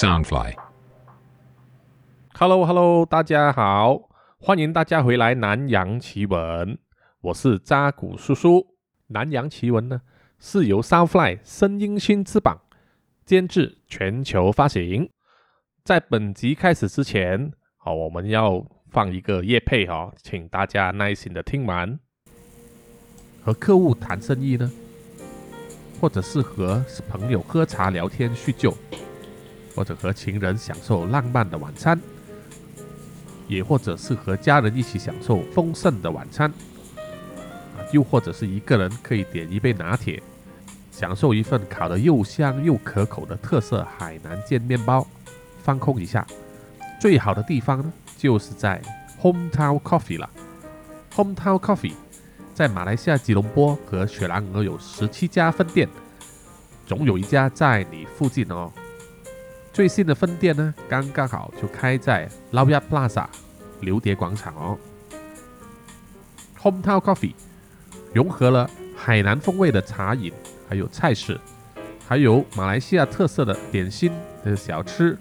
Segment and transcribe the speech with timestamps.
[0.00, 0.54] Soundfly。
[2.32, 4.08] Hello Hello，大家好，
[4.38, 6.74] 欢迎大家回来《南洋奇闻》，
[7.20, 8.60] 我是扎古叔叔。
[9.08, 10.00] 《南洋奇闻》呢
[10.38, 12.62] 是由 Soundfly 声音新翅膀
[13.26, 15.10] 监制，全球发行。
[15.84, 22.00] 在本集开始之前，好，我们要放一个夜配哈、请大家耐心的听完。
[23.44, 24.72] 和客户谈生意呢，
[26.00, 28.74] 或者是和朋友喝茶聊天叙旧，
[29.80, 31.98] 或者和情人享受浪漫的晚餐。
[33.48, 40.22] 也或者是和家人一起享受丰盛的晚餐，啊，又或者是一个人可以点一杯拿铁，
[40.92, 45.06] 享受一份烤得又香又可口的特色海南煎面包，
[45.62, 46.24] 放空一下。
[47.00, 48.82] 最好的地方呢，就是在
[49.22, 50.28] Hometown Coffee 了。
[51.14, 51.94] Hometown Coffee
[52.54, 55.88] 在马来西亚吉隆坡和雪兰莪有十七家分店，
[56.86, 58.70] 总有一家在你附近哦。
[59.72, 63.24] 最新的分店呢，刚刚好就开在 l a u y a Plaza
[63.80, 64.76] 榴蝶广场哦。
[66.60, 67.34] Hometown Coffee
[68.12, 70.32] 融合了海南风味的茶饮，
[70.68, 71.40] 还有菜式，
[72.06, 74.12] 还有马来西亚特色的点心
[74.44, 75.16] 的小吃，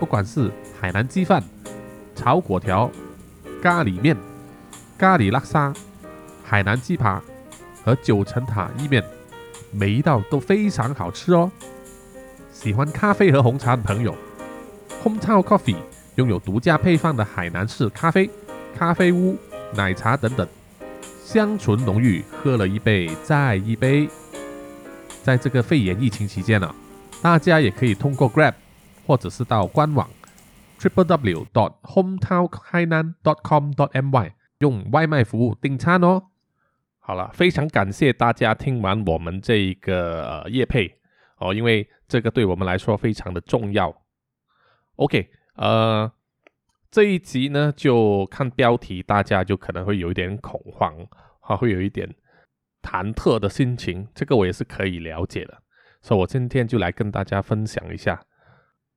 [0.00, 1.42] 不管是海南鸡饭、
[2.14, 2.90] 炒粿条、
[3.62, 4.16] 咖喱面、
[4.98, 5.72] 咖喱拉沙、
[6.44, 7.22] 海南鸡扒
[7.84, 9.02] 和九层塔意面，
[9.70, 11.50] 每一道都非常好吃哦。
[12.60, 14.12] 喜欢咖啡和红茶的朋友
[15.04, 15.76] ，Hometown Coffee
[16.16, 18.28] 拥有独家配方的海南式咖啡、
[18.74, 19.38] 咖啡屋、
[19.76, 20.44] 奶茶等等，
[21.22, 24.08] 香醇浓郁，喝了一杯再一杯。
[25.22, 26.74] 在这个肺炎疫情期间呢、
[27.22, 28.54] 大家也可以通过 Grab
[29.06, 30.10] 或者是到官网
[30.80, 36.24] triple w dot hometownhainan dot com dot my 用外卖服务订餐哦。
[36.98, 40.96] 好了，非常感谢大家听完我们这一个呃夜配。
[41.38, 43.94] 哦，因为这个对我们来说非常的重要。
[44.96, 46.10] OK，呃，
[46.90, 51.06] 这一集呢，就看标题，大家就可能会有一点恐慌，
[51.40, 52.12] 还会有一点
[52.82, 55.62] 忐忑的心情，这个我也是可以了解的。
[56.00, 58.24] 所以我今天就来跟大家分享一下，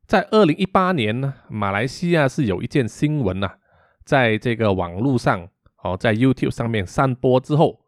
[0.08, 3.58] 在二零一八年呢，马来西亚是有一件新闻呐、
[4.06, 5.50] 在这个网络上，
[5.84, 7.82] 哦，在 YouTube 上面散播之后，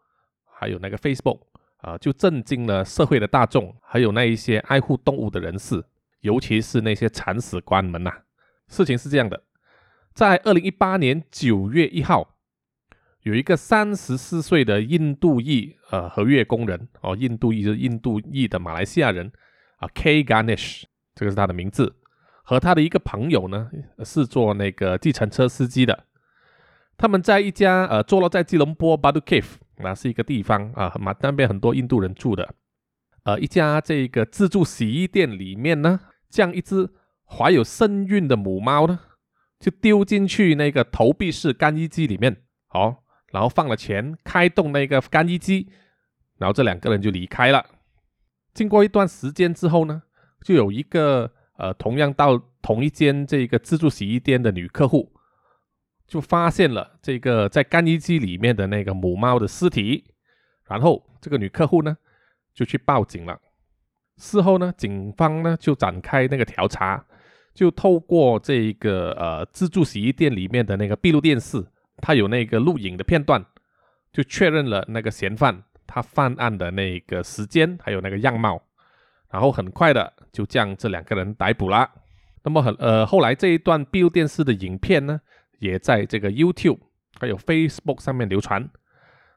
[0.59, 1.39] 还有那个 Facebook。
[1.83, 5.83] 啊，就震惊了社会的大众，还有那一些爱护动物的人士，
[6.21, 8.11] 尤其是那些铲屎官们呐、
[8.69, 9.43] 事情是这样的，
[10.13, 12.35] 在二零一八年九月一号，
[13.23, 19.29] 有一个三十四岁的印度裔呃合约工人哦，印度裔就是印度裔的马来西亚人
[19.75, 20.83] 啊，K Ganesh，
[21.13, 21.93] 这个是他的名字，
[22.43, 23.69] 和他的一个朋友呢
[24.05, 26.05] 是做那个计程车司机的，
[26.95, 29.57] 他们在一家呃坐落在吉隆坡 Badu Cave。
[29.77, 32.55] 那是一个地方啊，马那边很多印度人住的。
[33.23, 36.89] 呃，一家这个自助洗衣店里面呢，将一只
[37.25, 38.99] 怀有身孕的母猫呢，
[39.59, 42.97] 就丢进去那个投币式干衣机里面，哦，
[43.31, 45.69] 然后放了钱，开动那个干衣机，
[46.37, 47.65] 然后这两个人就离开了。
[48.53, 50.03] 经过一段时间之后呢，
[50.43, 55.13] 就有一个呃，同样到同一间这个自助洗衣店的女客户。
[56.07, 60.03] 就发现了这个在干衣机里面的那个母猫的尸体，
[60.67, 61.97] 然后这个女客户呢
[62.53, 63.39] 就去报警了。
[64.17, 67.03] 事后呢，警方呢就展开那个调查，
[67.53, 71.65] 就透过这个呃自助洗衣店里面的那个闭路电视，
[71.97, 73.43] 它有那个录影的片段，
[74.11, 78.61] 就确认了那个嫌犯他犯案的那个时间还有那个样貌，
[79.31, 81.89] 然后很快的就将这两个人逮捕了。
[82.43, 85.19] 那么很呃后来这一段闭路电视的影片呢？
[85.59, 86.79] 也在这个 YouTube
[87.19, 88.69] 还有 Facebook 上面流传，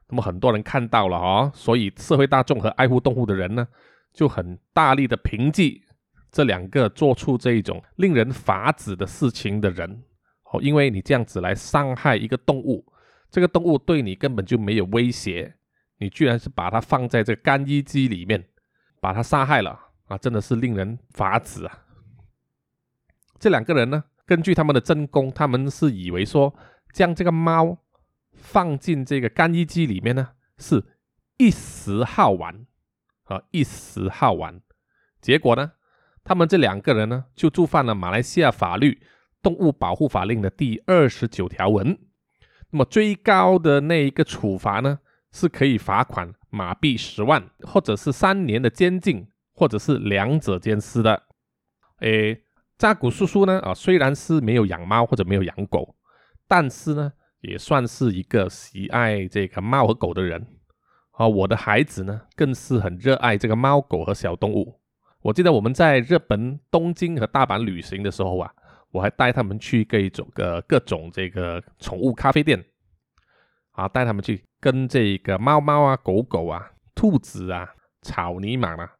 [0.09, 3.67] 那么很多人看到了哦，所以社会大众和爱护动物的人呢，
[4.13, 5.83] 就很大力的评击
[6.31, 10.03] 这两个做出这一种令人发指的事情的人
[10.51, 12.85] 哦，因为你这样子来伤害一个动物，
[13.29, 15.55] 这个动物对你根本就没有威胁，
[15.97, 18.47] 你居然是把它放在这个干衣机里面，
[18.99, 21.85] 把它杀害了啊，真的是令人发指啊！
[23.39, 24.03] 这两个人呢？
[24.27, 26.53] 根据他们的真供，他们是以为说
[26.91, 27.77] 将这个猫
[28.33, 30.83] 放进这个干衣机里面呢，是
[31.37, 32.65] 一时好玩
[33.23, 34.61] 啊，一时好玩。
[35.21, 35.71] 结果呢，
[36.25, 38.99] 他们这两个人呢，就触犯了马来西亚法律
[39.41, 41.97] 《动物保护法令》的第二十九条文。
[42.71, 44.99] 那么最高的那一个处罚呢，
[45.31, 51.23] 是可以罚款马币十万，或者是三年的监禁，或者是两者兼施的。
[51.99, 52.43] 诶。
[52.77, 55.95] 扎古叔叔呢啊，虽然是没有养猫或者没有养狗，
[56.47, 60.45] 但是呢，也算是一个喜爱这个猫和狗的人
[61.11, 61.27] 啊。
[61.27, 64.79] 我的孩子呢，更是很热爱这个猫狗和小动物
[65.23, 68.53] 我记得我们在日本东京和大阪旅行的时候啊，
[68.91, 72.63] 我还带他们去各种个各种这个宠物咖啡店，
[73.71, 77.67] 啊，带他们去跟这个猫猫啊、狗狗啊、兔子啊、
[78.03, 78.93] 草泥马啊、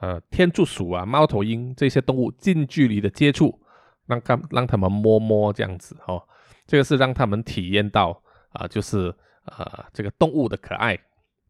[0.00, 3.60] 呃天竺鼠啊、猫头鹰这些动物近距离的接触，
[4.06, 6.22] 让他让他们摸摸这样子哦，
[6.66, 9.14] 这个是让他们体验到啊，就是
[9.44, 10.98] 呃这个动物的可爱，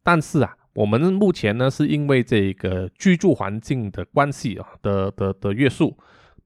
[0.02, 0.56] 但是啊。
[0.74, 5.96] 我们目前呢，是因为这个居住环境的关系啊的的的约束，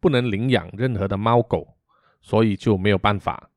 [0.00, 1.66] 不能领养任何的猫狗，
[2.20, 3.48] 所以就没有办法，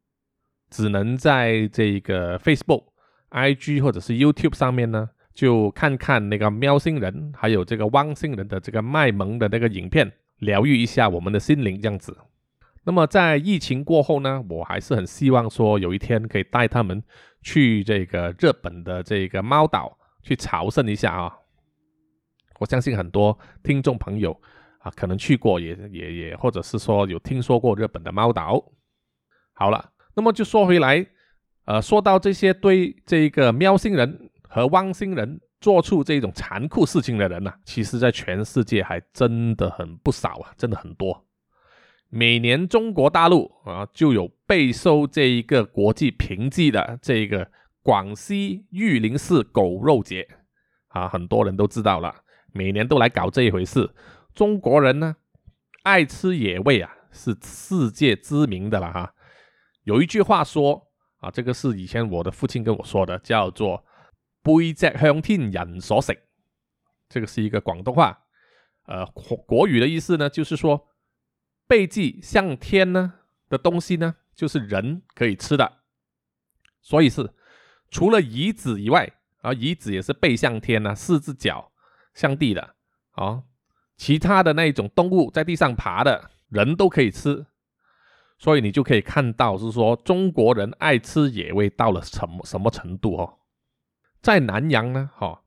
[0.70, 2.86] 只能在这个 Facebook、
[3.32, 5.10] IG 或者是 YouTube 上面呢，
[5.42, 12.16] 就看看那个喵星人还有这个汪星人的这个卖萌的那个影片，疗愈一下我们的心灵这样子。
[12.84, 17.04] 那么在疫情过后呢，我还是很希望说有一天可以带他们
[17.42, 19.98] 去这个日本的这个猫岛。
[20.24, 21.36] 去朝圣一下啊！
[22.60, 24.40] 我相信很多听众朋友
[24.78, 28.64] 啊，可能去过，也也也，或者是说有听说过日本的猫岛。
[29.54, 31.04] 好了，那么就说回来，
[31.66, 41.26] 呃，说到这些对这个喵星人和汪星人做出这种残酷事情的人呢，其实在全世界还真的很不少啊，真的很多。
[42.10, 47.50] 每年中国大陆啊，就有备受这一个国际评级的这一个。
[47.84, 50.28] 广西玉林市狗肉节
[50.90, 52.14] 啊，很多人都知道了，
[52.54, 53.90] 每年都来搞这一回事。
[54.36, 55.16] 中国人呢，
[55.82, 59.12] 爱吃野味啊，是世界知名的了哈。
[59.84, 60.90] 有一句话说
[61.22, 63.84] 啊，这个是以前我的父亲跟我说的，叫做
[64.44, 66.18] “背脊向天人所食”，
[67.10, 68.26] 这个是一个广东话，
[68.86, 69.06] 呃，
[69.46, 70.90] 国语的意思呢，就是说
[71.68, 73.14] 背脊向天呢
[73.50, 75.80] 的东西呢，就是人可以吃的，
[76.82, 77.34] 所以是。
[77.90, 79.12] 除了椅子以外，
[79.42, 81.74] 啊，椅子也是背向天呢，四只脚
[82.14, 82.76] 向地的，
[83.16, 83.44] 哦，
[83.98, 87.46] 其他的那一种动物在地上爬的，人都可以吃，
[88.38, 93.40] 所以你就可以看到是说中国人爱吃野味到了什么什么程度哦。
[94.22, 95.44] 在南洋呢，哈，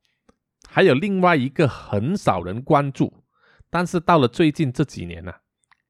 [0.68, 3.24] 还有另外一个很少人关注，
[3.70, 5.32] 但是到了最近这几年呢，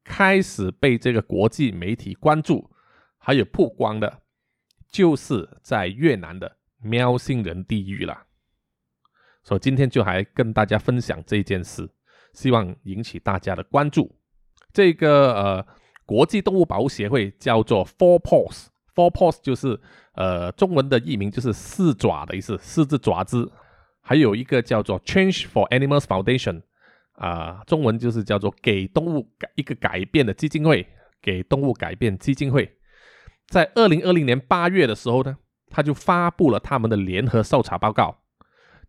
[0.04, 2.70] 开始被这个国际媒体关注，
[3.18, 4.20] 还有曝光的。
[4.90, 8.26] 就是在越南的喵星人地狱了，
[9.42, 11.90] 所以今天就还跟大家分享这件事，
[12.32, 14.14] 希望引起大家的关注。
[14.72, 15.66] 这个呃，
[16.06, 19.80] 国际动物保护协会叫做 Four Paws，Four Paws 就是
[20.14, 23.52] 呃中文的译名就是四爪的意思，四只爪子。
[24.06, 26.60] 还有一个叫做 Change for Animals Foundation，
[27.14, 30.86] 啊，中文就是叫做给动物改一个改变的基金会，
[31.22, 32.70] 给动物改变基金会。
[33.48, 35.38] 在二零二零年八月的时候呢，
[35.70, 38.18] 他就发布了他们的联合搜查报告，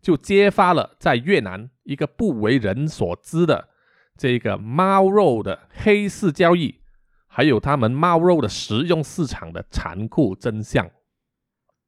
[0.02, 3.70] 就揭发了在越南一个不为人所知的
[4.18, 6.82] 这个猫肉的黑市交易，
[7.26, 10.90] 还有他们猫肉的食用市场的残酷真相。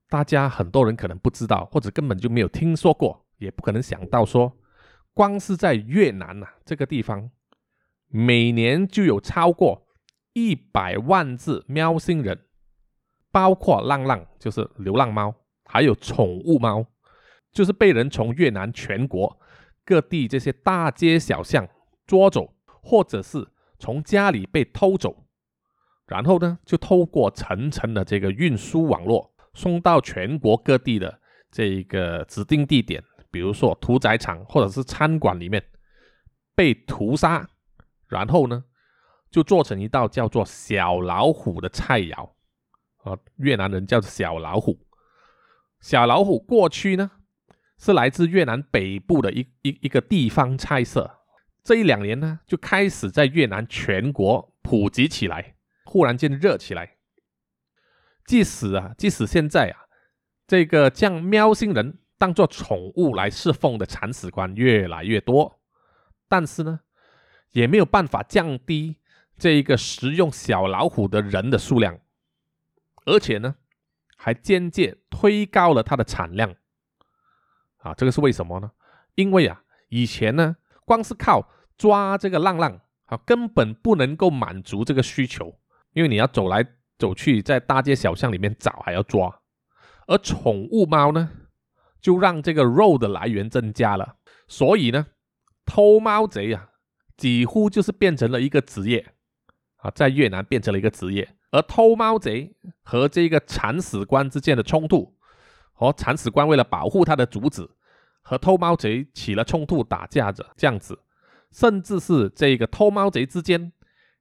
[0.08, 4.56] 大家很多人可能不知道，或者根本就没有听说过，也不可能想到说，
[5.14, 7.30] 光是在越南呐这个地方，
[8.08, 9.86] 每年就有超过
[10.32, 12.44] 一百万只喵星人。
[13.30, 15.34] 包括浪浪，就是流浪猫，
[15.66, 16.86] 还有宠物猫，
[17.52, 19.38] 就是被人从越南全国
[19.84, 21.68] 各地这些大街小巷
[22.06, 23.46] 捉走，或者是
[23.78, 25.26] 从家里被偷走，
[26.06, 35.60] 然后呢，就透过层层的这个运输网络，送到全国各地的这一个指定地点，比如说屠宰场或者是餐馆里面
[36.54, 37.44] 被屠杀，
[38.06, 38.62] 然后呢，
[39.32, 42.30] 就做成一道叫做小老虎的菜肴。
[42.98, 44.78] 啊，越南人叫小老虎。
[45.80, 47.10] 小老虎过去呢
[47.78, 51.18] 是来自越南北部的一一一个地方菜色，
[51.64, 56.97] 这一两年呢就开始在越南全国普及起来，忽然间热起来。
[58.28, 59.88] 即使啊，即使现在啊，
[60.46, 65.62] 这个将喵星人当做宠物来侍奉的铲屎官越来越多，
[66.28, 66.80] 但是呢，
[67.52, 68.98] 也没有办法降低
[69.38, 71.98] 这一个食用小老虎的人的数量。
[73.06, 73.54] 而且呢，
[74.18, 76.54] 还间接推高了它的产量，
[77.78, 78.70] 啊，这个是为什么呢？
[79.14, 85.58] 因为啊，以前呢，光是靠抓这个浪浪啊，根本不能够满足这个需求，
[85.94, 86.62] 因为你要走来
[86.98, 89.40] 走去，在大街小巷里面找，还要抓。
[90.06, 91.30] 而宠物猫呢，
[92.00, 95.06] 就让这个肉的来源增加了，所以呢，
[95.64, 96.70] 偷猫贼啊，
[97.16, 99.12] 几乎就是变成了一个职业，
[99.76, 101.36] 啊，在越南变成了一个职业。
[101.50, 105.16] 而偷猫贼和这个铲屎官之间的冲突，
[105.72, 107.70] 和铲屎官为了保护他的主子，
[108.22, 110.98] 和偷猫贼起了冲突，打架着这样子，
[111.50, 113.72] 甚至是这个偷猫贼之间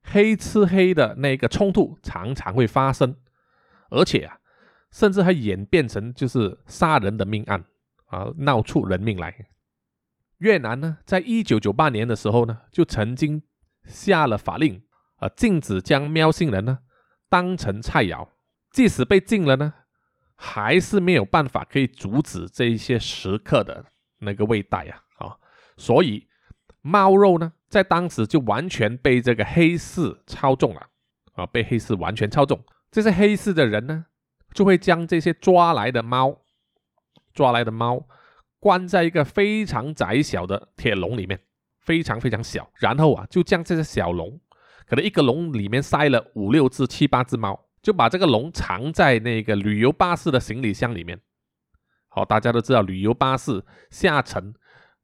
[0.10, 3.16] 黑吃黑的那个冲突常常会发生，
[3.90, 4.40] 而且啊，
[4.92, 7.66] 甚至还演变成就是杀人的命案
[8.06, 9.34] 啊，闹出人命来。
[10.38, 13.44] 越南呢，在一九九八年的时候呢，就曾经
[13.86, 14.84] 下了法令
[15.18, 16.80] 啊，禁止将喵星人呢
[17.30, 18.30] 当成菜肴。
[18.72, 19.74] 即使被禁了呢，
[20.36, 23.86] 还是没有办法可以阻止这一些食客的
[24.20, 25.36] 那个味道呀啊！
[25.78, 26.28] 所以
[26.82, 30.82] 猫肉呢，在当时就完全被这个黑市操纵了
[31.34, 32.64] 啊，被黑市完全操纵。
[32.90, 34.06] 这些黑市的人呢，
[34.54, 36.42] 就会将这些抓来的猫，
[37.34, 38.08] 抓来的猫。
[38.60, 41.40] 关在一个非常窄小的铁笼里面，
[41.80, 42.70] 非常非常小。
[42.80, 44.40] 然后啊，就将这些小笼，
[44.88, 51.22] 可能一个笼里面塞了五六只、七八只猫，就把这个笼藏在那个旅游巴士的行李箱里面。
[52.08, 54.56] 好，大家都知道，旅游巴士下沉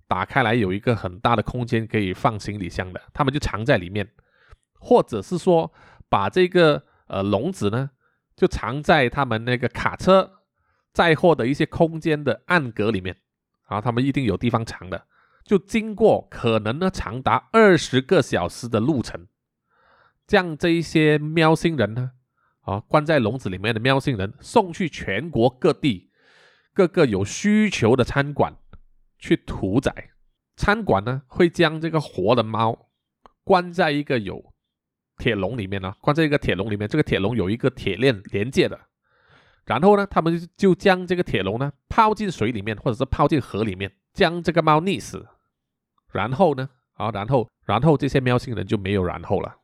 [0.07, 4.11] 打开来有一个很大的空间可以放行李箱的，他们就藏在里面，
[4.79, 5.71] 或者是说
[6.09, 7.91] 把这个呃笼子呢，
[8.35, 10.43] 就藏在他们那个卡车
[10.91, 13.17] 载货的一些空间的暗格里面。
[13.67, 15.07] 啊，他们一定有地方藏的，
[15.45, 19.27] 就经过可能呢长达二十个小时的路程，
[20.27, 22.11] 将这一些喵星人呢，
[22.61, 26.11] 啊关在笼子里面的喵星人送去全国各地
[26.73, 28.57] 各个有需求的餐馆。
[29.23, 30.09] 去屠宰。
[30.57, 32.89] 餐馆呢会将这个活的猫
[33.45, 34.53] 关在一个有
[35.17, 38.77] 铁笼里面呢，关在一个铁笼里面，这个铁笼有一个铁链连接的。
[39.65, 45.25] 然后呢，他们就将这个铁笼呢泡进水里面，或者是泡进河里面，将这个猫溺死。
[46.11, 49.55] 然后呢，啊，然后，然后这些喵星人就没有然后了。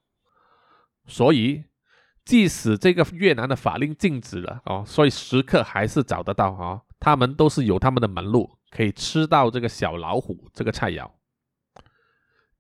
[1.06, 1.66] 所以，
[2.24, 11.10] 即使这个越南的法令禁止了，哦，所以食客还是找得到啊，他们都是有他们的门路，可以吃到这个小老虎这个菜肴。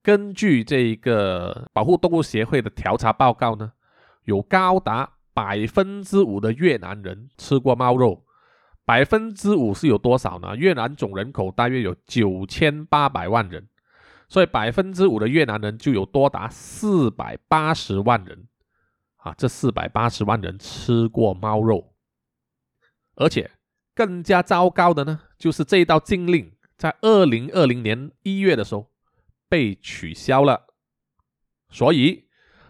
[0.01, 3.73] 根据这一个保护动物协会的调查报告呢，
[4.23, 5.13] 有高达。
[5.31, 8.25] 百分之五的越南人吃过猫肉，
[8.83, 10.53] 百分之五是有多少呢？
[10.53, 13.69] 越南总人口大约有九千八百万人，
[14.27, 18.49] 所以百分之五的越南人就有多达四百八十万人
[19.17, 19.33] 啊！
[19.37, 21.93] 这四百八十万人吃过猫肉，
[23.15, 23.49] 而且
[23.99, 28.89] 更加糟糕的呢，就是这一道禁令在二零二零年一月的时候
[29.49, 30.67] 被取消了，
[31.69, 32.29] 所以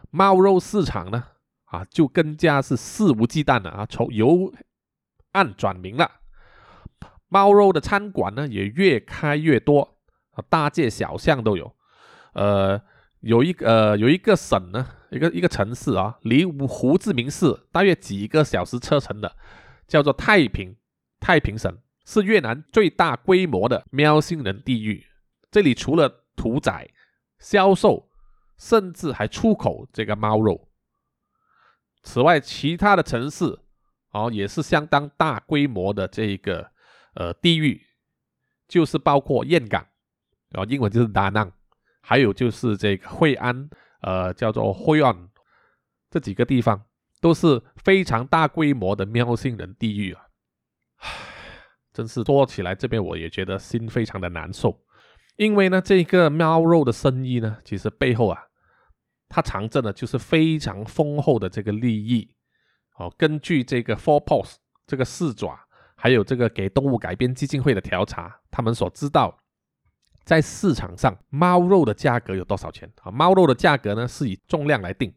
[0.09, 1.25] 猫肉市场呢？
[1.65, 3.85] 啊，就更加是肆无忌惮了啊！
[3.85, 4.51] 从由
[5.33, 6.09] 暗转明了，
[7.27, 9.99] 猫肉的餐馆呢也越开越多
[10.31, 11.75] 啊，大街小巷都有。
[12.33, 12.81] 呃，
[13.19, 19.35] 有一呃有一个省呢，一个一个城市啊，离胡志明市大约几个小时车程的，
[19.87, 20.75] 叫做太平
[21.19, 25.05] 太平省，是越南最大规模的喵星人地狱。
[25.51, 26.89] 这里除了屠宰、
[27.39, 28.09] 销售，
[28.57, 30.69] 甚至还出口这个猫肉。
[32.03, 33.59] 此外，其他的城市
[34.11, 36.71] 哦也是相当大规模的这个
[37.15, 37.81] 呃地域，
[38.67, 39.85] 就是包括岘港，
[40.49, 41.51] 然后英文就是达纳，
[42.01, 43.69] 还有就是这个惠安，
[44.01, 45.29] 呃叫做惠安，
[46.09, 46.85] 这几个地方
[47.19, 50.28] 都是非常大规模的喵星人地狱啊！
[50.99, 51.09] 唉，
[51.91, 54.79] 真是说起来这边我也觉得心非常的难受，
[55.35, 58.45] 因为呢这个猫肉的生意呢，其实背后啊。
[59.31, 62.33] 它藏着的就是非常丰厚的这个利益，
[62.97, 64.55] 哦，根据这个 Four Paws
[64.87, 65.55] 这个四爪，
[65.95, 69.37] 还有这个给动物改编基金会的调查，他们所知道，
[70.23, 73.11] 在市场上猫肉的价格有多少钱啊？
[73.11, 75.13] 猫肉的价格呢是以重量来定，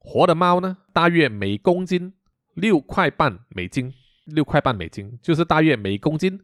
[0.00, 2.14] 活的猫呢大约每公斤
[2.54, 3.94] 六块半美金，
[4.26, 6.40] 六块半美金就是大约每公斤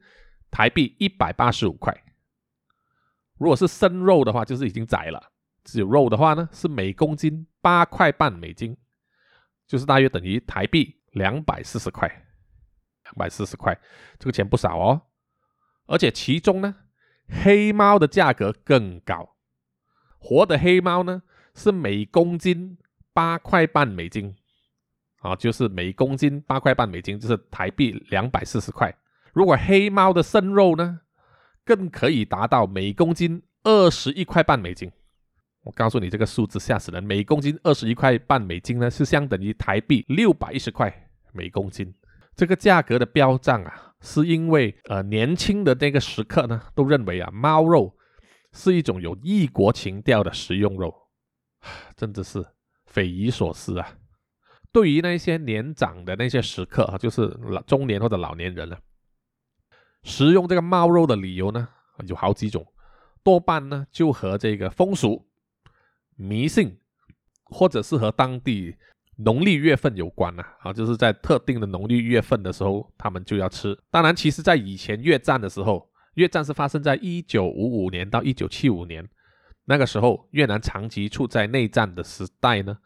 [0.50, 1.94] 台币一百八十五块。
[3.38, 5.32] 如果是生肉的话，就是已经宰了。
[5.64, 8.76] 只有肉的话呢，是每公斤八块半美金，
[9.66, 12.08] 就是大约等于台币两百四十块，
[13.04, 13.76] 两百四十块，
[14.18, 15.02] 这个钱不少哦。
[15.86, 16.74] 而且其中呢，
[17.28, 19.36] 黑猫的价格更高，
[20.18, 21.22] 活的黑猫呢
[21.54, 22.78] 是每公斤
[23.12, 24.36] 八块半美金，
[25.22, 28.94] 啊，就是每公斤八块半美金，就是台币两百四十块。
[29.32, 31.00] 如果黑猫的生肉呢，
[31.64, 34.90] 更可以达到每公斤二十一块半美金。
[35.62, 37.02] 我告诉你，这个数字吓死人！
[37.04, 40.92] 每公斤二十一块半美金呢，是相等于台币六百一十块
[41.32, 41.94] 每公斤。
[42.34, 47.96] 这个价格的飙涨啊，是因为呃年轻的那个食客呢，都认为啊猫肉
[48.52, 50.92] 是一种有异国情调的食用肉，
[51.96, 52.44] 真的是
[52.86, 53.88] 匪夷所思啊！
[54.72, 58.78] 对于那些年长的那些食客啊，就是老中年或者老年人了，
[60.02, 61.68] 食用这个猫肉的理由呢，
[62.06, 62.66] 有好几种。
[63.22, 65.28] 多半呢就和这个风俗、
[66.16, 66.76] 迷信，
[67.44, 68.74] 或者是和当地
[69.16, 70.42] 农历月份有关呐。
[70.60, 73.78] 啊，就是在特定的农历月份的时候，他们就要吃。
[73.90, 79.08] 当然，其实在以前越战的时候，越战是发生在一九五五年到一九七五年，
[79.66, 82.76] 那个时候越南长期处在内战的时代呢，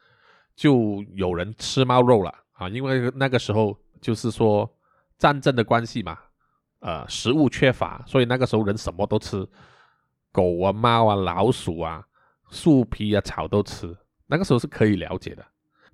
[0.56, 4.68] 就有人吃猫肉了啊，因为那个时候就是说
[5.16, 6.18] 战争的关系嘛。
[6.80, 9.44] 呃，食物缺乏，所以那个时候人什么都吃，
[10.30, 12.06] 狗啊、猫啊、老鼠啊、
[12.50, 13.96] 树皮啊、草都吃。
[14.26, 15.44] 那个时候是可以了解的，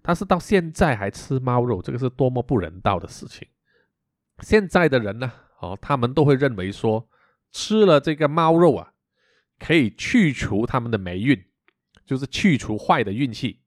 [0.02, 3.46] 但是到现在还吃猫肉，这个是多么不人道的事情。
[4.40, 7.08] 现在的人呢，哦，他们都会认为说，
[7.52, 8.92] 吃了这个猫肉啊，
[9.60, 11.42] 可以去除他们的霉运，
[12.04, 13.61] 就是去除坏的运气。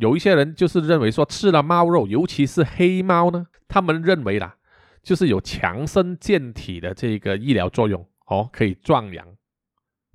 [0.00, 4.56] 有一些人就是认为说，吃了猫肉，尤其是黑猫呢，他们认为啦。
[5.02, 9.26] 就是有强身健体的这个医疗作用哦，可以壮阳。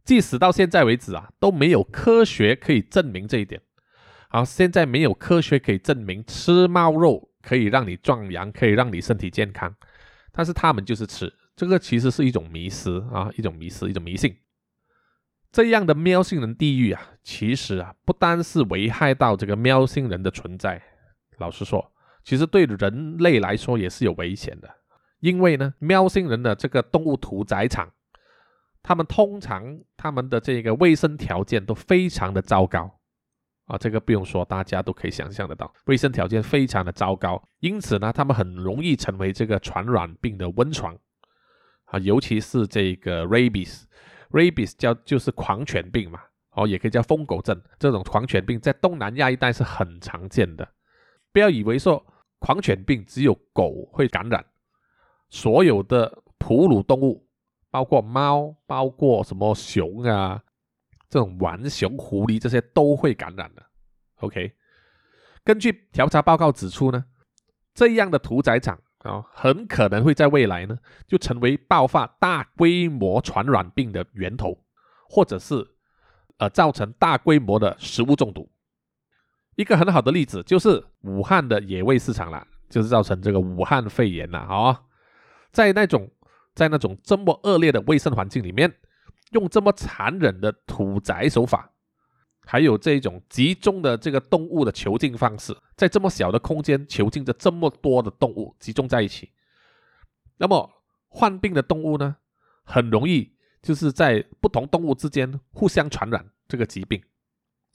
[0.03, 3.61] 即使到现在为止啊，都没有科学可以证明这一点。
[4.29, 9.75] 好，现在没有科学可以证明吃猫肉可以让你壮阳，可以让你身体健康。
[10.31, 14.35] 但是他们就是吃，这个其实是一种迷思啊，一种迷思，一种迷信。
[15.51, 20.81] 这样的喵星人地狱啊，其实啊，不单是危害到这个喵星人的存在，
[21.39, 21.91] 老实说，
[22.23, 24.69] 其实对人类来说也是有危险的。
[25.19, 27.91] 因为呢，喵星人的这个动物屠宰场，
[28.83, 32.99] 他们通常他们的这个卫生条件都非常的糟糕
[33.65, 37.43] 啊，这个不用说，大家都可以想象得到，卫生条件非常的糟糕。
[37.59, 40.95] 因此呢，他们很容易成为这个传染病的温床
[41.85, 43.83] 啊，尤其是这个 rabies
[44.31, 46.21] rabies 叫就是狂犬病嘛，
[46.51, 50.67] 哦，也可以叫疯狗症，这种狂犬病在东南亚一带是很常见的。
[51.31, 52.05] 不要以为说
[52.39, 54.45] 狂犬病只有狗会感染。
[55.29, 57.27] 所有的哺乳动物，
[57.69, 60.41] 包括猫，包括什么熊啊，
[61.07, 63.63] 这种玩熊、狐狸这些都会感染的。
[64.21, 64.53] OK，
[65.43, 67.05] 根据调查报告指出呢，
[67.75, 74.57] 这样的屠宰场啊，很可能会在未来呢，就成为爆发大规模传染病的源头，
[75.07, 75.65] 或者是
[76.37, 78.49] 呃造成大规模的食物中毒。
[79.55, 84.85] 一个很好的例子就是武汉的野味市场啦，就是造成这个武汉肺炎了，好。
[85.51, 86.07] 在那种
[86.53, 88.71] 在那种这么恶劣的卫生环境里面，
[89.31, 91.71] 用这么残忍的屠宰手法，
[92.49, 99.29] 还有这种集中的这个动物的囚禁方式，在这么小的空间囚禁着这么多的动物集中在一起，
[100.37, 100.67] 那么
[101.07, 102.17] 患病的动物呢，
[102.63, 106.99] 很容易就是在不同动物之间互相传染这个疾病，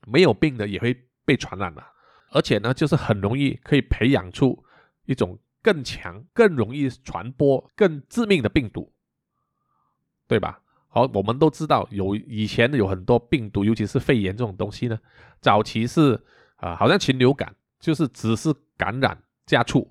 [0.08, 1.86] 没有病的也会被传染了，
[2.32, 4.64] 而且呢，就是很容易可以培养出
[5.04, 5.38] 一种。
[5.64, 8.92] 更强、更容易传播、更致命的病毒，
[10.28, 10.60] 对吧？
[10.94, 14.96] 好，我们都知道有以前有很多病毒，尤其是肺炎这种东西呢。
[15.40, 16.16] 早期是
[16.58, 19.90] 啊，好像禽流感，就是只是感染家畜，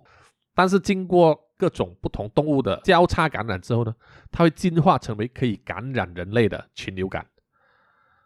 [0.55, 3.93] 但是经过各种不同动物的交叉感染之后呢，
[4.31, 7.27] 它会进化成为可以感染人类的禽流感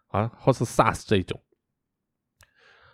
[0.09, 1.41] 啊，或是 SARS 这一种。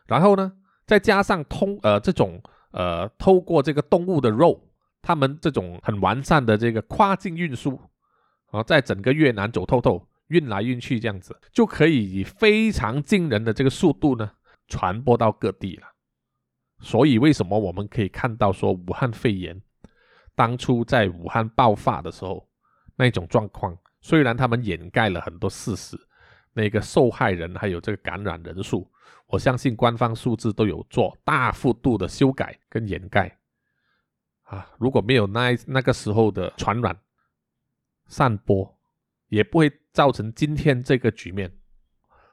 [0.07, 0.53] 然后呢，
[0.85, 2.41] 再加上通呃这种。
[2.75, 4.59] 呃，透过这个动物的肉，
[4.99, 7.79] 他们这种很完善的这个跨境运输，
[8.53, 14.31] 啊，在整个越南走透透，运来运去这样子，就可以以非常惊人的这个速度呢，
[14.67, 15.87] 传播到各地了。
[16.79, 19.59] 所以为什么我们可以看到说武汉肺炎
[20.35, 22.47] 当初在武汉爆发的时候
[22.95, 25.97] 那种状况，虽然他们掩盖了很多事实，
[26.53, 28.87] 那个受害人还有这个感染人数。
[29.25, 33.35] 我相信官方数字都有做大幅度的修改跟掩盖
[34.43, 34.69] 啊！
[34.77, 36.95] 如果没有那那个时候的传染
[38.13, 38.79] 散播，
[39.27, 41.51] 也不会造成今天这个局面。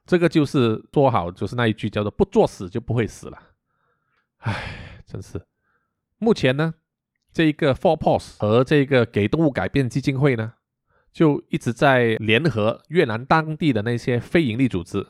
[0.07, 3.39] 这个就是做好，就是那一句叫做“不作死就不会死了”。
[4.39, 5.41] 唉，真是。
[6.19, 6.75] 目前呢，
[7.33, 10.55] 这一个 Four Paws 和这个给动物改变基金会呢，
[11.13, 15.07] 就一直在联合越南当地的那些非营利组织。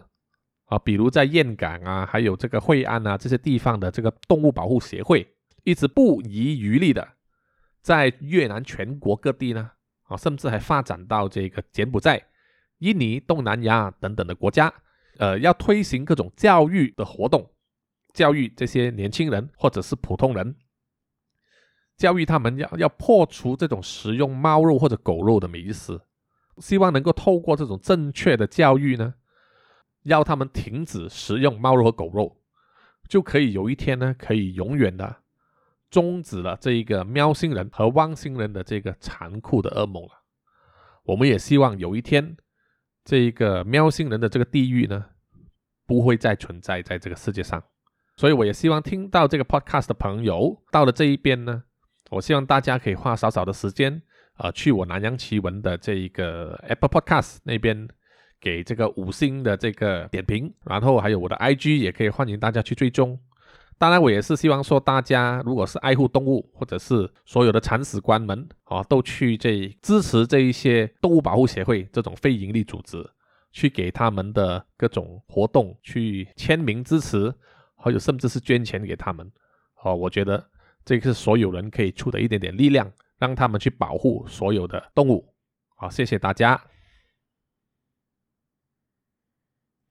[0.67, 5.27] 啊，比如在岘港啊，还有这个惠安啊这些地方的这个动物保护协会，
[5.65, 7.17] 一直不遗余力的
[7.81, 9.73] 在越南全国各地呢，
[10.11, 12.20] 啊，甚至还发展到这个柬埔寨、
[12.79, 14.73] 印尼、东南亚等等的国家，
[15.18, 17.49] 呃，要推行各种教育的活动，
[18.12, 20.57] 教育这些年轻人或者是普通人，
[21.96, 26.03] 教育他们要要破除这种食用猫肉或者狗肉的迷思，
[26.59, 29.14] 希望能够透过这种正确的教育呢。
[30.05, 32.40] 要他们停止食用猫肉和狗肉，
[33.09, 35.18] 就可以有一天呢，可以永远的
[35.90, 40.11] 终止了这一个喵星人和汪星人的这个残酷的噩梦了。
[41.05, 42.37] 我们也希望有一天，
[43.05, 45.05] 这一个喵星人的这个地狱呢，
[45.87, 47.62] 不会再存在在这个世界上。
[48.16, 51.64] 所以我也希望听到这个 podcast 的朋友到了这一边呢，
[52.11, 54.00] 我希望大家可以花少少的时间，
[54.37, 57.88] 呃，去我南洋奇闻的这一个 Apple Podcast 那边
[58.38, 63.18] 给这个五星的这个点评，然后还有我的 IG 也可以欢迎大家去追踪。
[63.81, 73.03] 当然，我也是希望说大家如果是爱护动物，或者是所有的铲屎官们啊，都去这支持这一些动物保护协会这种非营利组织，
[73.53, 77.33] 去给他们的各种活动去签名支持。
[77.75, 79.33] 还有，甚至是捐钱给他们，
[79.83, 80.47] 哦，我觉得
[80.85, 85.27] 这个是所有人可以出的一点点力量，让他们去保护所有的动物。
[85.75, 86.61] 好，谢谢大家。